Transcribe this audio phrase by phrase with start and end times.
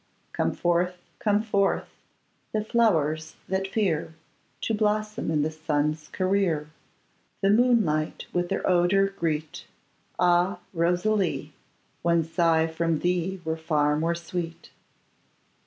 [0.33, 1.87] Come forth, come forth,
[2.53, 4.15] the flowers that fear
[4.61, 6.71] To blossom in the sun's career
[7.43, 9.65] The moonlight with their odours greet;
[10.17, 10.57] Ah!
[10.73, 11.53] Rosalie,
[12.01, 14.71] one sigh from thee were far more sweet!